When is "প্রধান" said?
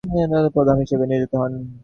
0.55-0.77